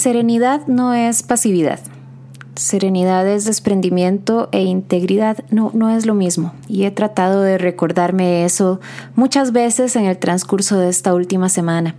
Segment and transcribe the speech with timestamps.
[0.00, 1.78] Serenidad no es pasividad.
[2.54, 6.54] Serenidad es desprendimiento e integridad no, no es lo mismo.
[6.68, 8.80] Y he tratado de recordarme eso
[9.14, 11.96] muchas veces en el transcurso de esta última semana.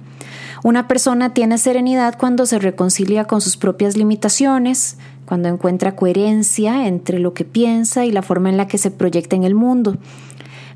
[0.63, 4.97] Una persona tiene serenidad cuando se reconcilia con sus propias limitaciones,
[5.27, 9.36] cuando encuentra coherencia entre lo que piensa y la forma en la que se proyecta
[9.36, 9.97] en el mundo.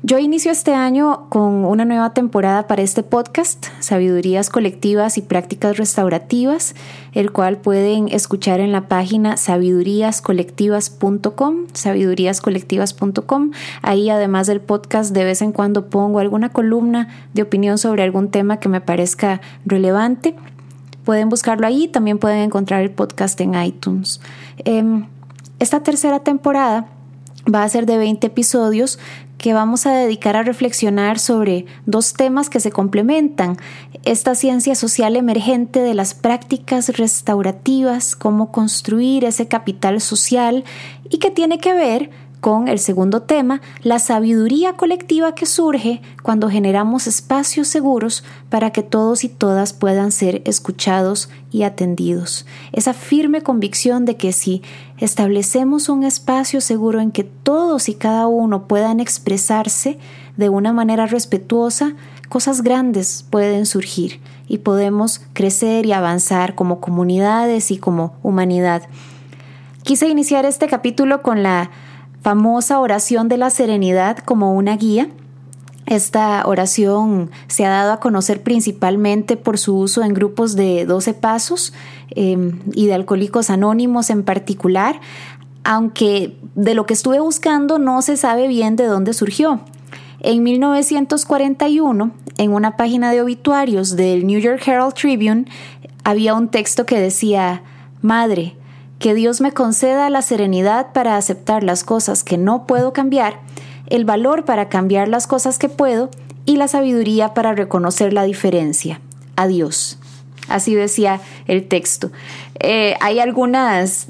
[0.02, 5.78] Yo inicio este año con una nueva temporada para este podcast, Sabidurías Colectivas y Prácticas
[5.78, 6.74] Restaurativas,
[7.12, 13.52] el cual pueden escuchar en la página sabiduríascolectivas.com, sabiduríascolectivas.com.
[13.80, 18.30] Ahí además del podcast de vez en cuando pongo alguna columna de opinión sobre algún
[18.30, 20.36] tema que me parezca relevante.
[21.04, 24.20] Pueden buscarlo ahí, también pueden encontrar el podcast en iTunes.
[24.58, 25.06] Em,
[25.58, 26.88] esta tercera temporada
[27.52, 28.98] va a ser de 20 episodios
[29.38, 33.56] que vamos a dedicar a reflexionar sobre dos temas que se complementan,
[34.04, 40.64] esta ciencia social emergente de las prácticas restaurativas, cómo construir ese capital social
[41.10, 46.48] y que tiene que ver con el segundo tema, la sabiduría colectiva que surge cuando
[46.48, 52.46] generamos espacios seguros para que todos y todas puedan ser escuchados y atendidos.
[52.72, 54.62] Esa firme convicción de que si
[54.98, 59.98] establecemos un espacio seguro en que todos y cada uno puedan expresarse
[60.36, 61.94] de una manera respetuosa,
[62.28, 68.82] cosas grandes pueden surgir y podemos crecer y avanzar como comunidades y como humanidad.
[69.82, 71.70] Quise iniciar este capítulo con la
[72.26, 75.06] famosa oración de la serenidad como una guía.
[75.86, 81.14] Esta oración se ha dado a conocer principalmente por su uso en grupos de 12
[81.14, 81.72] pasos
[82.10, 85.00] em, y de alcohólicos anónimos en particular,
[85.62, 89.60] aunque de lo que estuve buscando no se sabe bien de dónde surgió.
[90.18, 95.44] En 1941, en una página de obituarios del New York Herald Tribune,
[96.02, 97.62] había un texto que decía,
[98.02, 98.56] Madre,
[98.98, 103.40] que Dios me conceda la serenidad para aceptar las cosas que no puedo cambiar,
[103.88, 106.10] el valor para cambiar las cosas que puedo
[106.44, 109.00] y la sabiduría para reconocer la diferencia.
[109.36, 109.98] Adiós.
[110.48, 112.10] Así decía el texto.
[112.60, 114.06] Eh, hay algunas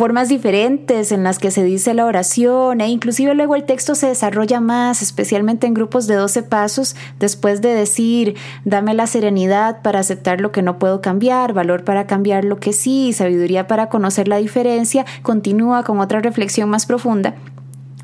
[0.00, 4.06] formas diferentes en las que se dice la oración e inclusive luego el texto se
[4.06, 8.34] desarrolla más, especialmente en grupos de 12 pasos, después de decir,
[8.64, 12.72] dame la serenidad para aceptar lo que no puedo cambiar, valor para cambiar lo que
[12.72, 17.34] sí, sabiduría para conocer la diferencia, continúa con otra reflexión más profunda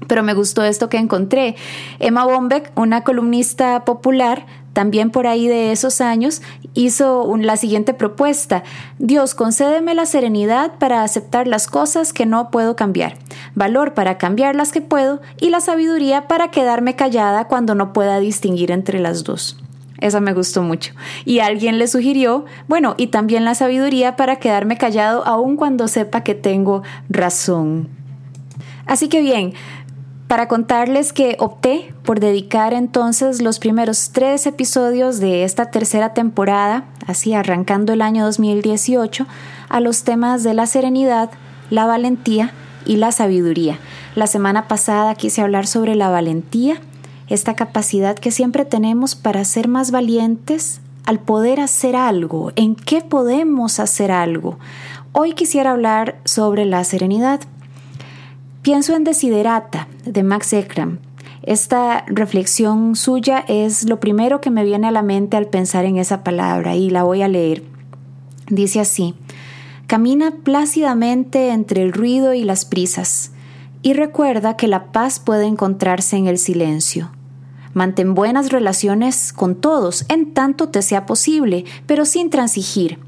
[0.06, 1.56] pero me gustó esto que encontré.
[1.98, 6.42] Emma Bombeck, una columnista popular, también por ahí de esos años,
[6.74, 8.62] hizo la siguiente propuesta.
[8.98, 13.16] Dios, concédeme la serenidad para aceptar las cosas que no puedo cambiar,
[13.54, 18.20] valor para cambiar las que puedo y la sabiduría para quedarme callada cuando no pueda
[18.20, 19.58] distinguir entre las dos.
[19.98, 20.92] Esa me gustó mucho.
[21.24, 26.20] Y alguien le sugirió, bueno, y también la sabiduría para quedarme callado aun cuando sepa
[26.20, 27.88] que tengo razón.
[28.84, 29.54] Así que bien,
[30.28, 36.84] para contarles que opté por dedicar entonces los primeros tres episodios de esta tercera temporada,
[37.06, 39.26] así arrancando el año 2018,
[39.68, 41.30] a los temas de la serenidad,
[41.70, 42.52] la valentía
[42.84, 43.78] y la sabiduría.
[44.14, 46.80] La semana pasada quise hablar sobre la valentía,
[47.28, 53.00] esta capacidad que siempre tenemos para ser más valientes al poder hacer algo, en qué
[53.00, 54.58] podemos hacer algo.
[55.12, 57.40] Hoy quisiera hablar sobre la serenidad
[58.66, 60.98] Pienso en Desiderata de Max Ekram.
[61.44, 65.98] Esta reflexión suya es lo primero que me viene a la mente al pensar en
[65.98, 67.62] esa palabra y la voy a leer.
[68.48, 69.14] Dice así,
[69.86, 73.30] camina plácidamente entre el ruido y las prisas
[73.82, 77.12] y recuerda que la paz puede encontrarse en el silencio.
[77.72, 82.98] Mantén buenas relaciones con todos en tanto te sea posible, pero sin transigir.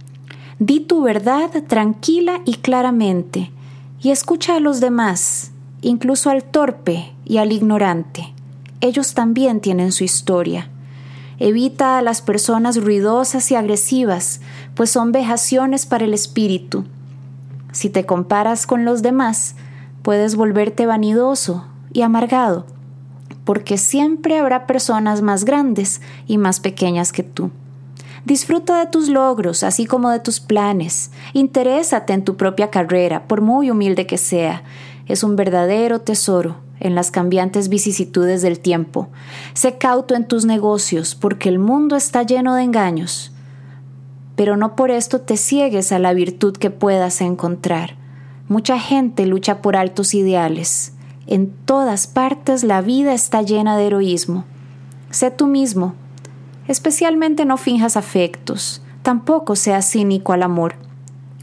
[0.60, 3.50] Di tu verdad tranquila y claramente
[4.00, 5.50] y escucha a los demás,
[5.82, 8.32] incluso al torpe y al ignorante.
[8.80, 10.70] Ellos también tienen su historia.
[11.38, 14.40] Evita a las personas ruidosas y agresivas,
[14.74, 16.84] pues son vejaciones para el espíritu.
[17.72, 19.54] Si te comparas con los demás,
[20.02, 22.66] puedes volverte vanidoso y amargado,
[23.44, 27.50] porque siempre habrá personas más grandes y más pequeñas que tú.
[28.24, 31.10] Disfruta de tus logros, así como de tus planes.
[31.32, 34.62] Interésate en tu propia carrera, por muy humilde que sea.
[35.06, 39.08] Es un verdadero tesoro en las cambiantes vicisitudes del tiempo.
[39.54, 43.32] Sé cauto en tus negocios, porque el mundo está lleno de engaños.
[44.36, 47.96] Pero no por esto te ciegues a la virtud que puedas encontrar.
[48.48, 50.92] Mucha gente lucha por altos ideales.
[51.26, 54.44] En todas partes la vida está llena de heroísmo.
[55.10, 55.94] Sé tú mismo,
[56.68, 60.76] Especialmente no finjas afectos, tampoco seas cínico al amor.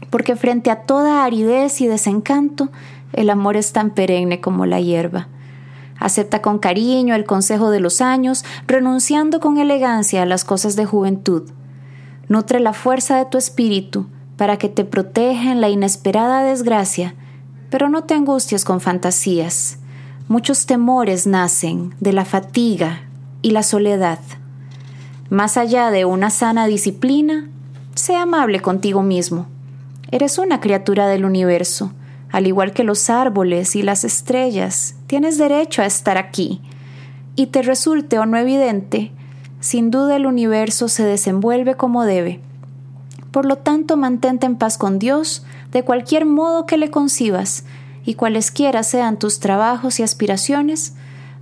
[0.08, 2.68] porque frente a toda aridez y desencanto,
[3.12, 5.26] el amor es tan perenne como la hierba.
[5.98, 10.86] Acepta con cariño el consejo de los años, renunciando con elegancia a las cosas de
[10.86, 11.50] juventud.
[12.28, 14.06] Nutre la fuerza de tu espíritu
[14.36, 17.14] para que te proteja en la inesperada desgracia,
[17.68, 19.78] pero no te angusties con fantasías.
[20.28, 23.02] Muchos temores nacen de la fatiga
[23.42, 24.20] y la soledad.
[25.30, 27.48] Más allá de una sana disciplina,
[27.94, 29.46] sé amable contigo mismo.
[30.10, 31.92] Eres una criatura del universo
[32.30, 36.60] al igual que los árboles y las estrellas, tienes derecho a estar aquí.
[37.34, 39.12] Y te resulte o no evidente,
[39.60, 42.40] sin duda el universo se desenvuelve como debe.
[43.30, 47.64] Por lo tanto, mantente en paz con Dios de cualquier modo que le concibas,
[48.04, 50.94] y cualesquiera sean tus trabajos y aspiraciones,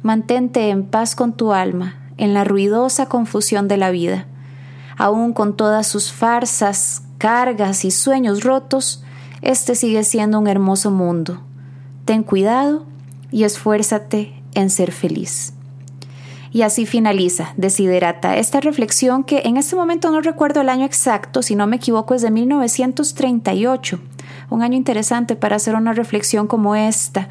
[0.03, 4.27] mantente en paz con tu alma, en la ruidosa confusión de la vida.
[4.97, 9.03] Aun con todas sus farsas, cargas y sueños rotos,
[9.43, 11.41] este sigue siendo un hermoso mundo.
[12.05, 12.87] Ten cuidado
[13.31, 15.55] y esfuérzate en ser feliz.
[16.55, 21.43] Y así finaliza Desiderata esta reflexión que en este momento no recuerdo el año exacto,
[21.43, 23.99] si no me equivoco es de 1938.
[24.51, 27.29] Un año interesante para hacer una reflexión como esta.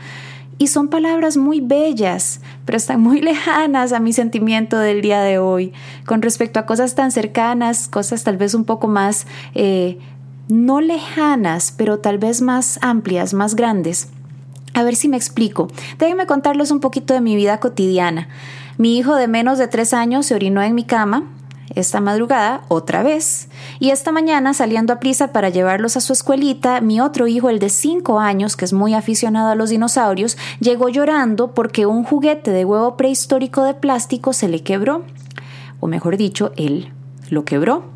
[0.57, 5.39] Y son palabras muy bellas, pero están muy lejanas a mi sentimiento del día de
[5.39, 5.73] hoy,
[6.05, 9.99] con respecto a cosas tan cercanas, cosas tal vez un poco más eh,
[10.49, 14.09] no lejanas, pero tal vez más amplias, más grandes.
[14.73, 15.67] A ver si me explico.
[15.99, 18.27] Déjenme contarles un poquito de mi vida cotidiana.
[18.77, 21.25] Mi hijo de menos de tres años se orinó en mi cama
[21.75, 23.47] esta madrugada otra vez.
[23.79, 27.59] Y esta mañana, saliendo a prisa para llevarlos a su escuelita, mi otro hijo, el
[27.59, 32.51] de cinco años, que es muy aficionado a los dinosaurios, llegó llorando porque un juguete
[32.51, 35.03] de huevo prehistórico de plástico se le quebró.
[35.79, 36.91] O mejor dicho, él
[37.29, 37.93] lo quebró.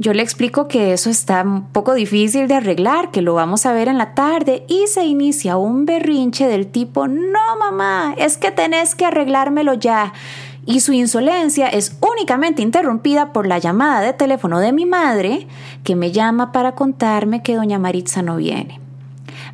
[0.00, 3.72] Yo le explico que eso está un poco difícil de arreglar, que lo vamos a
[3.72, 8.52] ver en la tarde y se inicia un berrinche del tipo, no mamá, es que
[8.52, 10.12] tenés que arreglármelo ya.
[10.68, 15.48] Y su insolencia es únicamente interrumpida por la llamada de teléfono de mi madre,
[15.82, 18.78] que me llama para contarme que doña Maritza no viene.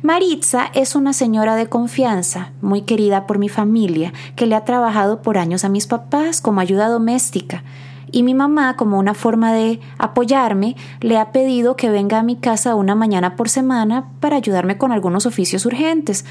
[0.01, 5.21] Maritza es una señora de confianza, muy querida por mi familia, que le ha trabajado
[5.21, 7.63] por años a mis papás como ayuda doméstica
[8.11, 12.37] y mi mamá, como una forma de apoyarme, le ha pedido que venga a mi
[12.37, 16.25] casa una mañana por semana para ayudarme con algunos oficios urgentes.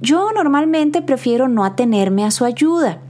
[0.00, 3.00] Yo normalmente prefiero no atenerme a su ayuda,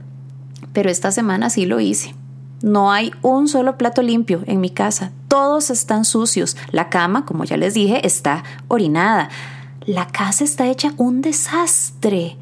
[0.77, 2.13] pero esta semana sí lo hice.
[2.61, 5.11] No hay un solo plato limpio en mi casa.
[5.27, 6.55] Todos están sucios.
[6.69, 9.29] La cama, como ya les dije, está orinada.
[9.87, 12.37] La casa está hecha un desastre.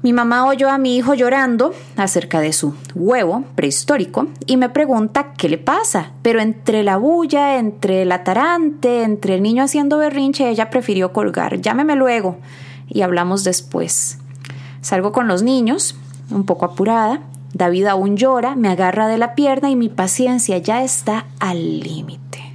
[0.00, 5.34] Mi mamá oyó a mi hijo llorando acerca de su huevo prehistórico y me pregunta
[5.34, 10.48] qué le pasa, pero entre la bulla, entre el atarante, entre el niño haciendo berrinche,
[10.48, 11.60] ella prefirió colgar.
[11.60, 12.38] Llámeme luego
[12.88, 14.16] y hablamos después.
[14.80, 15.96] Salgo con los niños,
[16.30, 17.20] un poco apurada.
[17.52, 22.54] David aún llora, me agarra de la pierna y mi paciencia ya está al límite.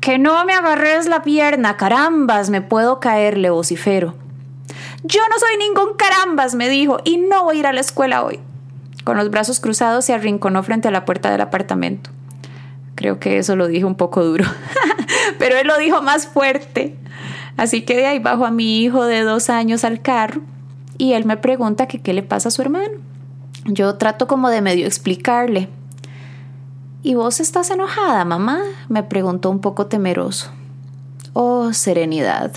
[0.00, 4.14] Que no me agarres la pierna, carambas, me puedo caer, le vocifero.
[5.02, 8.24] Yo no soy ningún carambas, me dijo, y no voy a ir a la escuela
[8.24, 8.40] hoy.
[9.04, 12.10] Con los brazos cruzados se arrinconó frente a la puerta del apartamento.
[12.94, 14.44] Creo que eso lo dije un poco duro,
[15.38, 16.96] pero él lo dijo más fuerte.
[17.56, 20.42] Así que de ahí bajo a mi hijo de dos años al carro
[20.98, 22.98] y él me pregunta que qué le pasa a su hermano.
[23.64, 25.68] Yo trato como de medio explicarle.
[27.02, 28.60] ¿Y vos estás enojada, mamá?
[28.88, 30.50] me preguntó un poco temeroso.
[31.32, 32.52] Oh, serenidad,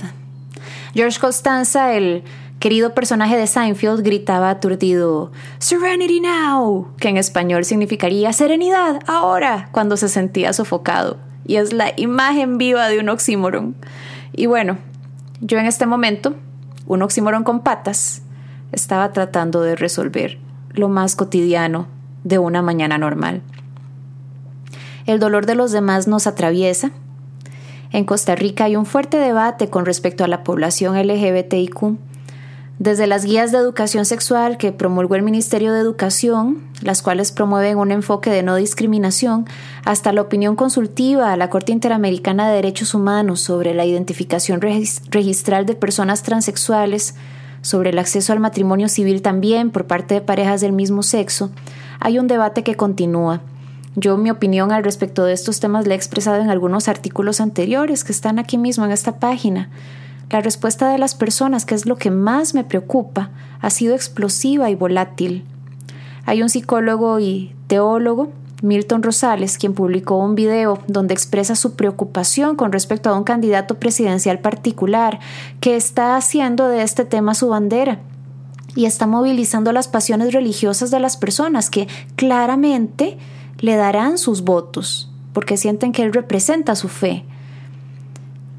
[0.93, 2.23] George Costanza, el
[2.59, 9.97] querido personaje de Seinfeld, gritaba aturdido Serenity now, que en español significaría serenidad ahora, cuando
[9.97, 11.17] se sentía sofocado.
[11.45, 13.75] Y es la imagen viva de un oxímoron.
[14.33, 14.77] Y bueno,
[15.41, 16.35] yo en este momento,
[16.87, 18.21] un oxímoron con patas,
[18.71, 20.37] estaba tratando de resolver
[20.71, 21.87] lo más cotidiano
[22.23, 23.41] de una mañana normal.
[25.05, 26.91] El dolor de los demás nos atraviesa,
[27.91, 31.97] en Costa Rica hay un fuerte debate con respecto a la población LGBTIQ.
[32.79, 37.77] Desde las guías de educación sexual que promulgó el Ministerio de Educación, las cuales promueven
[37.77, 39.45] un enfoque de no discriminación,
[39.85, 45.65] hasta la opinión consultiva a la Corte Interamericana de Derechos Humanos sobre la identificación registral
[45.65, 47.15] de personas transexuales,
[47.61, 51.51] sobre el acceso al matrimonio civil también por parte de parejas del mismo sexo,
[51.99, 53.41] hay un debate que continúa.
[53.95, 58.03] Yo mi opinión al respecto de estos temas la he expresado en algunos artículos anteriores
[58.03, 59.69] que están aquí mismo en esta página.
[60.29, 64.69] La respuesta de las personas, que es lo que más me preocupa, ha sido explosiva
[64.69, 65.43] y volátil.
[66.25, 72.55] Hay un psicólogo y teólogo Milton Rosales, quien publicó un video donde expresa su preocupación
[72.55, 75.19] con respecto a un candidato presidencial particular
[75.59, 77.99] que está haciendo de este tema su bandera
[78.75, 83.17] y está movilizando las pasiones religiosas de las personas que claramente
[83.59, 87.25] le darán sus votos porque sienten que él representa su fe.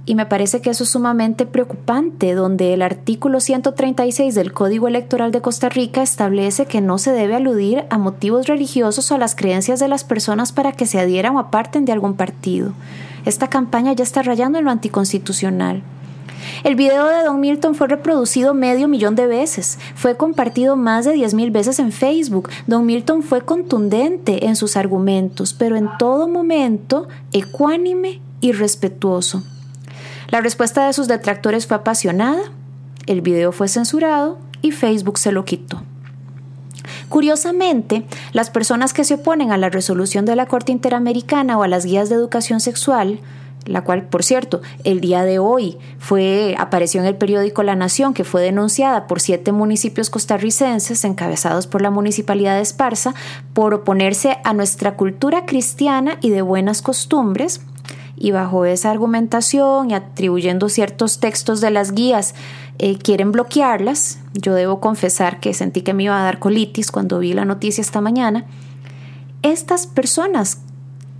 [0.05, 5.31] Y me parece que eso es sumamente preocupante, donde el artículo 136 del Código Electoral
[5.31, 9.37] de Costa Rica establece que no se debe aludir a motivos religiosos o a las
[9.37, 12.73] creencias de las personas para que se adhieran o aparten de algún partido.
[13.25, 15.85] Esta campaña ya está rayando en lo anticonstitucional.
[16.65, 21.15] El video de Don Milton fue reproducido medio millón de veces, fue compartido más de
[21.15, 22.49] 10.000 veces en Facebook.
[22.67, 29.45] Don Milton fue contundente en sus argumentos, pero en todo momento ecuánime y respetuoso.
[30.33, 32.41] La respuesta de sus detractores fue apasionada,
[33.05, 35.83] el video fue censurado y Facebook se lo quitó.
[37.11, 41.69] Curiosamente, las personas que se oponen a la resolución de la Corte Interamericana o a
[41.69, 43.21] las guías de educación sexual,
[43.67, 48.15] la cual, por cierto, el día de hoy fue apareció en el periódico La Nación,
[48.15, 53.15] que fue denunciada por siete municipios costarricenses encabezados por la municipalidad de Esparza
[53.53, 57.61] por oponerse a nuestra cultura cristiana y de buenas costumbres,
[58.17, 62.35] y bajo esa argumentación y atribuyendo ciertos textos de las guías
[62.79, 64.19] eh, quieren bloquearlas.
[64.35, 67.83] Yo debo confesar que sentí que me iba a dar colitis cuando vi la noticia
[67.83, 68.45] esta mañana.
[69.43, 70.59] Estas personas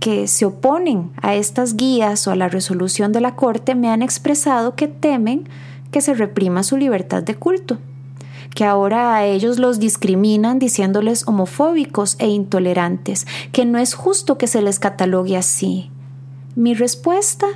[0.03, 4.01] que se oponen a estas guías o a la resolución de la Corte me han
[4.01, 5.47] expresado que temen
[5.91, 7.77] que se reprima su libertad de culto,
[8.53, 14.47] que ahora a ellos los discriminan diciéndoles homofóbicos e intolerantes, que no es justo que
[14.47, 15.89] se les catalogue así,
[16.55, 17.47] mi respuesta,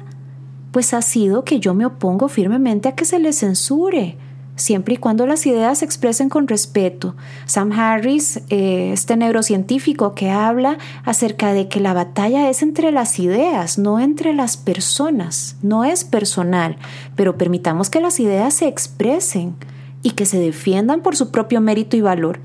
[0.72, 4.18] pues ha sido que yo me opongo firmemente a que se les censure,
[4.56, 7.16] siempre y cuando las ideas se expresen con respeto.
[7.46, 13.20] Sam Harris, eh, este neurocientífico que habla acerca de que la batalla es entre las
[13.20, 16.78] ideas, no entre las personas, no es personal,
[17.16, 19.56] pero permitamos que las ideas se expresen
[20.04, 22.40] y que se defiendan por su propio mérito y valor.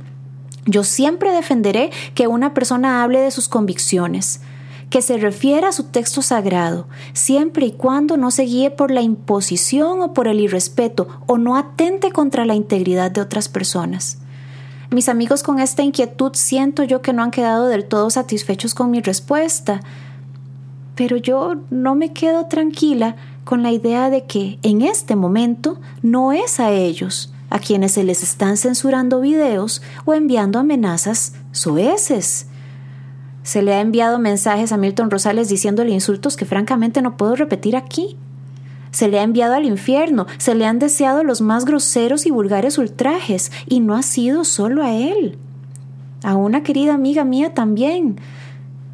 [0.65, 4.41] Yo siempre defenderé que una persona hable de sus convicciones,
[4.93, 9.01] que se refiera a su texto sagrado, siempre y cuando no se guíe por la
[9.01, 14.19] imposición o por el irrespeto o no atente contra la integridad de otras personas.
[14.91, 18.91] Mis amigos con esta inquietud siento yo que no han quedado del todo satisfechos con
[18.91, 19.81] mi respuesta,
[20.95, 26.33] pero yo no me quedo tranquila con la idea de que en este momento no
[26.33, 32.47] es a ellos a quienes se les están censurando videos o enviando amenazas soeces
[33.43, 37.77] se le ha enviado mensajes a Milton Rosales diciéndole insultos que francamente no puedo repetir
[37.77, 38.17] aquí.
[38.93, 42.79] Se le ha enviado al infierno, se le han deseado los más groseros y vulgares
[42.79, 45.39] ultrajes, y no ha sido solo a él.
[46.23, 48.21] A una querida amiga mía también.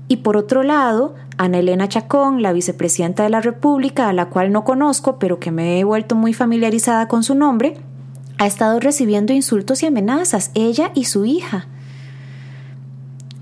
[0.07, 4.53] Y por otro lado, Ana Elena Chacón, la vicepresidenta de la República, a la cual
[4.53, 7.75] no conozco, pero que me he vuelto muy familiarizada con su nombre,
[8.39, 11.67] ha estado recibiendo insultos y amenazas, ella y su hija.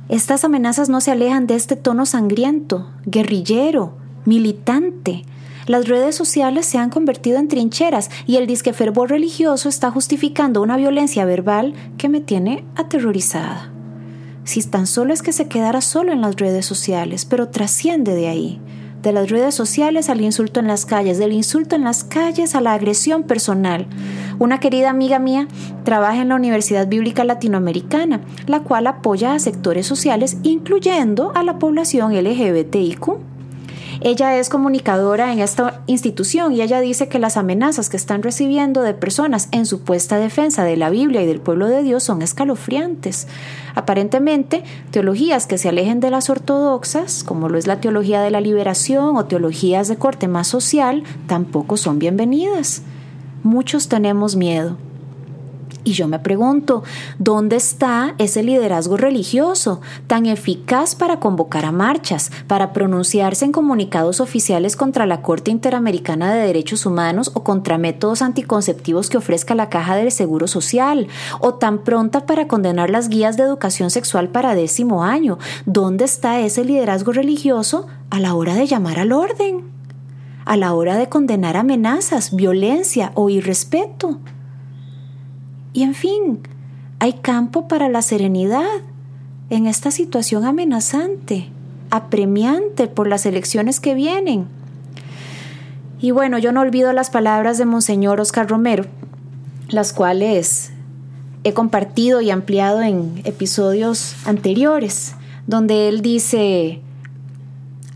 [0.09, 3.95] Estas amenazas no se alejan de este tono sangriento, guerrillero,
[4.25, 5.25] militante.
[5.67, 10.63] Las redes sociales se han convertido en trincheras y el disque fervor religioso está justificando
[10.63, 13.73] una violencia verbal que me tiene aterrorizada.
[14.45, 18.29] Si tan solo es que se quedara solo en las redes sociales, pero trasciende de
[18.29, 18.61] ahí
[19.03, 22.61] de las redes sociales al insulto en las calles, del insulto en las calles a
[22.61, 23.87] la agresión personal.
[24.39, 25.49] Una querida amiga mía
[25.85, 31.59] trabaja en la Universidad Bíblica Latinoamericana, la cual apoya a sectores sociales, incluyendo a la
[31.59, 33.36] población LGBTIQ.
[34.01, 38.83] Ella es comunicadora en esta institución y ella dice que las amenazas que están recibiendo
[38.83, 43.27] de personas en supuesta defensa de la Biblia y del pueblo de Dios son escalofriantes.
[43.75, 48.41] Aparentemente, teologías que se alejen de las ortodoxas, como lo es la teología de la
[48.41, 52.83] liberación o teologías de corte más social, tampoco son bienvenidas.
[53.43, 54.77] Muchos tenemos miedo.
[55.87, 56.83] Y yo me pregunto,
[57.21, 64.21] ¿dónde está ese liderazgo religioso tan eficaz para convocar a marchas, para pronunciarse en comunicados
[64.21, 69.69] oficiales contra la Corte Interamericana de Derechos Humanos o contra métodos anticonceptivos que ofrezca la
[69.69, 71.07] Caja del Seguro Social,
[71.39, 75.39] o tan pronta para condenar las guías de educación sexual para décimo año?
[75.67, 79.77] ¿Dónde está ese liderazgo religioso a la hora de llamar al orden?
[80.47, 84.21] a la hora de condenar amenazas, violencia o irrespeto.
[85.77, 86.41] Y en fin,
[87.01, 88.65] hay campo para la serenidad
[89.51, 91.51] en esta situación amenazante,
[91.91, 94.47] apremiante por las elecciones que vienen.
[96.01, 98.87] Y bueno, yo no olvido las palabras de Monseñor Oscar Romero,
[99.69, 100.71] las cuales
[101.45, 105.15] he compartido y ampliado en episodios anteriores,
[105.47, 106.81] donde él dice,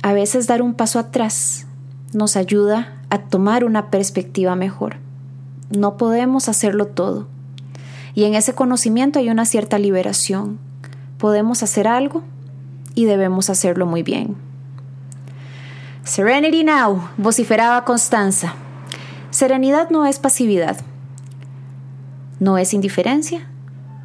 [0.03, 1.65] a veces dar un paso atrás
[2.13, 4.97] nos ayuda a tomar una perspectiva mejor.
[5.75, 7.40] No podemos hacerlo todo.
[8.15, 10.59] Y en ese conocimiento hay una cierta liberación.
[11.19, 12.23] Podemos hacer algo
[12.95, 14.37] y debemos hacerlo muy bien.
[16.05, 18.55] Serenity Now, vociferaba Constanza.
[19.31, 20.79] Serenidad no es pasividad,
[22.41, 23.49] no es indiferencia,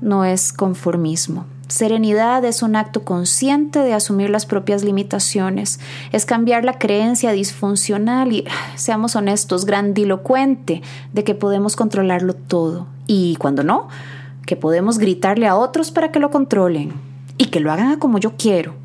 [0.02, 1.46] no es conformismo.
[1.68, 5.80] Serenidad es un acto consciente de asumir las propias limitaciones,
[6.12, 8.46] es cambiar la creencia disfuncional y,
[8.76, 10.84] seamos honestos, grandilocuente
[11.14, 12.86] de que podemos controlarlo todo.
[13.08, 13.88] Y cuando no,
[14.46, 16.94] que podemos gritarle a otros para que lo controlen
[17.38, 18.76] y que lo hagan como yo quiero.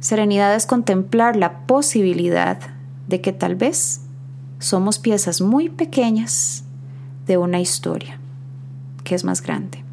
[0.00, 2.58] Serenidad es contemplar la posibilidad
[3.08, 4.00] de que tal vez
[4.58, 6.64] somos piezas muy pequeñas
[7.26, 8.18] de una historia
[9.04, 9.84] que es más grande.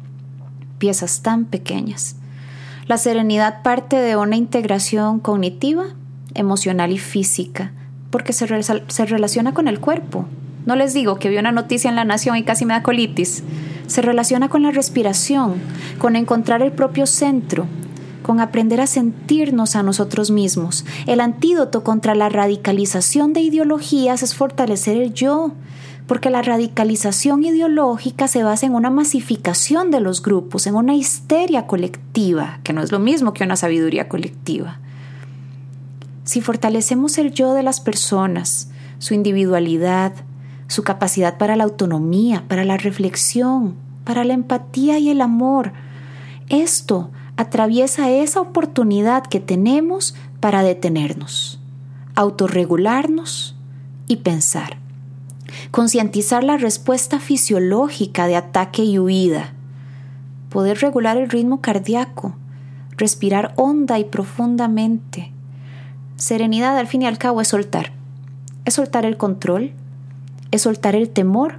[0.78, 2.16] Piezas tan pequeñas.
[2.86, 5.84] La serenidad parte de una integración cognitiva,
[6.34, 7.72] emocional y física,
[8.10, 10.26] porque se, se relaciona con el cuerpo.
[10.66, 13.42] No les digo que vi una noticia en La Nación y casi me da colitis.
[13.86, 15.54] Se relaciona con la respiración,
[15.98, 17.66] con encontrar el propio centro,
[18.22, 20.84] con aprender a sentirnos a nosotros mismos.
[21.06, 25.52] El antídoto contra la radicalización de ideologías es fortalecer el yo,
[26.06, 31.66] porque la radicalización ideológica se basa en una masificación de los grupos, en una histeria
[31.66, 34.80] colectiva, que no es lo mismo que una sabiduría colectiva.
[36.24, 40.12] Si fortalecemos el yo de las personas, su individualidad,
[40.70, 43.74] su capacidad para la autonomía, para la reflexión,
[44.04, 45.72] para la empatía y el amor,
[46.48, 51.58] esto atraviesa esa oportunidad que tenemos para detenernos,
[52.14, 53.56] autorregularnos
[54.06, 54.76] y pensar.
[55.72, 59.52] Concientizar la respuesta fisiológica de ataque y huida.
[60.50, 62.36] Poder regular el ritmo cardíaco.
[62.96, 65.32] Respirar honda y profundamente.
[66.14, 67.90] Serenidad al fin y al cabo es soltar.
[68.64, 69.72] Es soltar el control.
[70.50, 71.58] Es soltar el temor,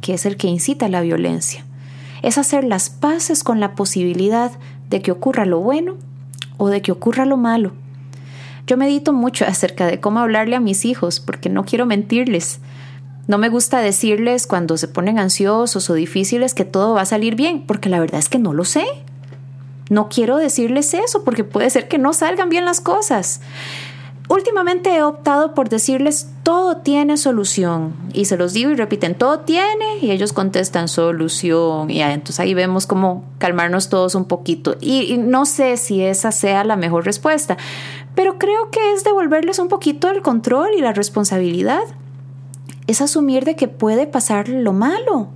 [0.00, 1.64] que es el que incita a la violencia.
[2.22, 4.52] Es hacer las paces con la posibilidad
[4.90, 5.96] de que ocurra lo bueno
[6.56, 7.72] o de que ocurra lo malo.
[8.66, 12.60] Yo medito mucho acerca de cómo hablarle a mis hijos porque no quiero mentirles.
[13.26, 17.34] No me gusta decirles cuando se ponen ansiosos o difíciles que todo va a salir
[17.34, 18.86] bien, porque la verdad es que no lo sé.
[19.90, 23.40] No quiero decirles eso porque puede ser que no salgan bien las cosas.
[24.28, 29.40] Últimamente he optado por decirles todo tiene solución y se los digo y repiten todo
[29.40, 34.76] tiene y ellos contestan solución y entonces ahí vemos cómo calmarnos todos un poquito.
[34.82, 37.56] Y, y, no sé si esa sea la mejor respuesta,
[38.14, 41.84] pero creo que es devolverles un poquito el control y la responsabilidad.
[42.86, 45.28] Es asumir de que puede pasar lo malo,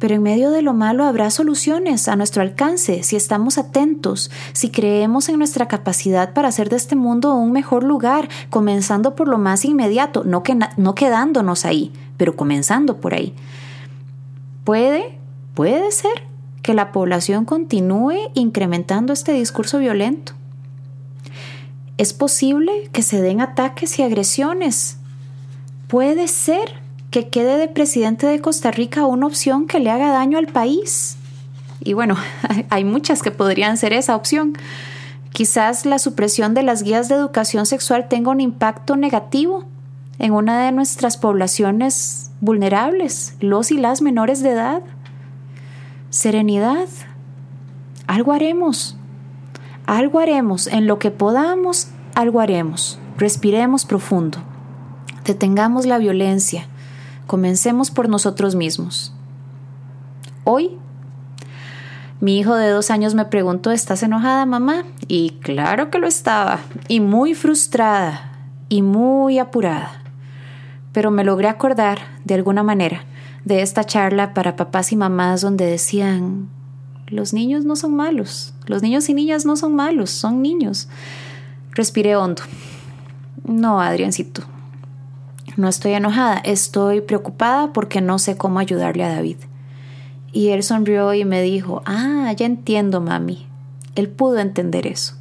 [0.00, 4.70] pero en medio de lo malo habrá soluciones a nuestro alcance si estamos atentos, si
[4.70, 9.38] creemos en nuestra capacidad para hacer de este mundo un mejor lugar, comenzando por lo
[9.38, 13.34] más inmediato, no, que, no quedándonos ahí, pero comenzando por ahí.
[14.64, 15.18] Puede,
[15.54, 16.24] puede ser
[16.62, 20.32] que la población continúe incrementando este discurso violento.
[21.98, 24.96] Es posible que se den ataques y agresiones.
[25.88, 26.79] Puede ser
[27.10, 31.16] que quede de presidente de Costa Rica una opción que le haga daño al país.
[31.80, 32.16] Y bueno,
[32.70, 34.54] hay muchas que podrían ser esa opción.
[35.32, 39.64] Quizás la supresión de las guías de educación sexual tenga un impacto negativo
[40.18, 44.82] en una de nuestras poblaciones vulnerables, los y las menores de edad.
[46.10, 46.88] Serenidad.
[48.06, 48.96] Algo haremos.
[49.86, 50.66] Algo haremos.
[50.66, 52.98] En lo que podamos, algo haremos.
[53.16, 54.38] Respiremos profundo.
[55.24, 56.66] Detengamos la violencia
[57.30, 59.12] Comencemos por nosotros mismos.
[60.42, 60.72] Hoy,
[62.20, 64.82] mi hijo de dos años me preguntó, ¿estás enojada, mamá?
[65.06, 68.32] Y claro que lo estaba, y muy frustrada,
[68.68, 70.02] y muy apurada.
[70.90, 73.04] Pero me logré acordar, de alguna manera,
[73.44, 76.48] de esta charla para papás y mamás donde decían,
[77.06, 80.88] los niños no son malos, los niños y niñas no son malos, son niños.
[81.74, 82.42] Respiré hondo.
[83.44, 84.42] No, Adriancito,
[85.60, 89.36] no estoy enojada, estoy preocupada porque no sé cómo ayudarle a David.
[90.32, 93.46] Y él sonrió y me dijo, ah, ya entiendo, mami.
[93.94, 95.14] Él pudo entender eso.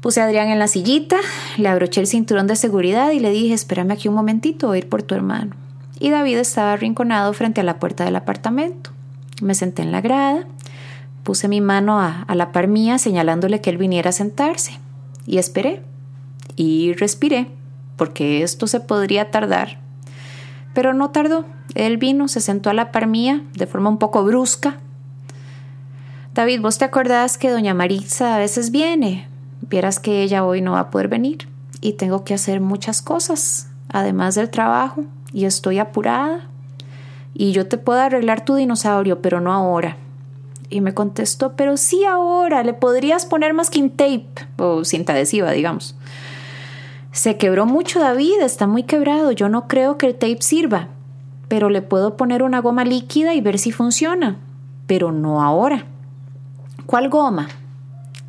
[0.00, 1.16] Puse a Adrián en la sillita,
[1.56, 4.78] le abroché el cinturón de seguridad y le dije, espérame aquí un momentito, voy a
[4.78, 5.54] ir por tu hermano.
[6.00, 8.90] Y David estaba arrinconado frente a la puerta del apartamento.
[9.40, 10.46] Me senté en la grada,
[11.22, 14.78] puse mi mano a, a la par mía señalándole que él viniera a sentarse.
[15.26, 15.82] Y esperé.
[16.56, 17.48] Y respiré
[17.96, 19.80] porque esto se podría tardar.
[20.74, 21.44] Pero no tardó.
[21.74, 24.78] Él vino, se sentó a la par mía de forma un poco brusca.
[26.34, 29.28] David, ¿vos te acordás que doña Maritza a veces viene?
[29.62, 31.48] Vieras que ella hoy no va a poder venir
[31.80, 36.48] y tengo que hacer muchas cosas, además del trabajo, y estoy apurada.
[37.34, 39.96] Y yo te puedo arreglar tu dinosaurio, pero no ahora.
[40.68, 44.26] Y me contestó, pero sí ahora, le podrías poner masking tape
[44.58, 45.94] o cinta adhesiva, digamos.
[47.16, 50.88] Se quebró mucho David, está muy quebrado, yo no creo que el tape sirva,
[51.48, 54.36] pero le puedo poner una goma líquida y ver si funciona,
[54.86, 55.86] pero no ahora.
[56.84, 57.48] ¿Cuál goma?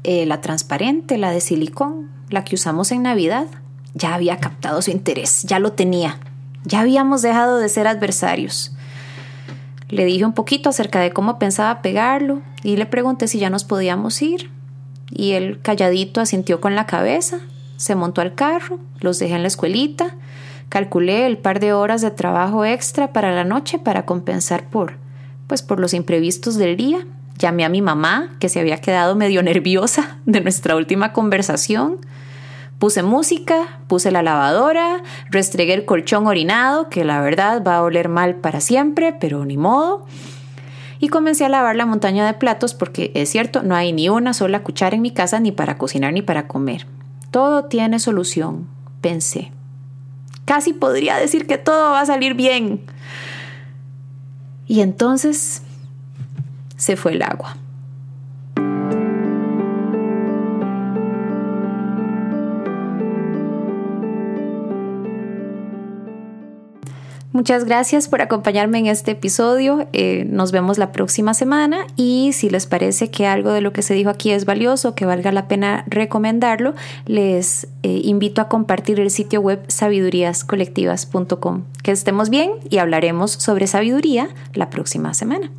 [0.06, 3.48] Eh, la transparente, la de silicón, la que usamos en Navidad.
[3.94, 6.22] Ya había captado su interés, ya lo tenía,
[6.64, 8.74] ya habíamos dejado de ser adversarios.
[9.90, 13.66] Le dije un poquito acerca de cómo pensaba pegarlo y le pregunté si ya nos
[13.66, 14.50] podíamos ir.
[15.12, 17.42] Y él calladito asintió con la cabeza,
[17.78, 20.16] se montó al carro, los dejé en la escuelita,
[20.70, 25.08] calculé el par de horas de trabajo extra para la noche para compensar por
[25.48, 27.00] pues por los imprevistos del día.
[27.38, 31.98] Llamé a mi mamá, que se había quedado medio nerviosa de nuestra última conversación.
[32.80, 38.08] Puse música, puse la lavadora, restregué el colchón orinado, que la verdad va a oler
[38.08, 40.06] mal para siempre, pero ni modo.
[41.00, 44.34] Y comencé a lavar la montaña de platos porque es cierto, no hay ni una
[44.34, 46.86] sola cuchara en mi casa ni para cocinar ni para comer.
[47.32, 48.68] Todo tiene solución,
[49.02, 49.52] pensé.
[50.46, 52.82] Casi podría decir que todo va a salir bien.
[54.68, 55.62] Y entonces
[56.78, 57.58] se fue el agua.
[67.38, 69.88] Muchas gracias por acompañarme en este episodio.
[69.94, 73.84] Eh, nos vemos la próxima semana y si les parece que algo de lo que
[73.84, 76.74] se dijo aquí es valioso, que valga la pena recomendarlo,
[77.06, 81.66] les eh, invito a compartir el sitio web sabiduríascolectivas.com.
[81.84, 85.52] Que estemos bien y hablaremos sobre sabiduría la próxima semana.